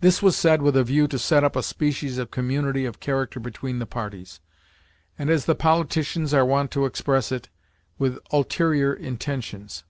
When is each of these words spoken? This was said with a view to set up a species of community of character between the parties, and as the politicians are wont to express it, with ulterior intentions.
This 0.00 0.22
was 0.22 0.34
said 0.38 0.62
with 0.62 0.74
a 0.74 0.82
view 0.82 1.06
to 1.08 1.18
set 1.18 1.44
up 1.44 1.54
a 1.54 1.62
species 1.62 2.16
of 2.16 2.30
community 2.30 2.86
of 2.86 2.98
character 2.98 3.38
between 3.38 3.78
the 3.78 3.84
parties, 3.84 4.40
and 5.18 5.28
as 5.28 5.44
the 5.44 5.54
politicians 5.54 6.32
are 6.32 6.46
wont 6.46 6.70
to 6.70 6.86
express 6.86 7.30
it, 7.30 7.50
with 7.98 8.18
ulterior 8.32 8.94
intentions. 8.94 9.84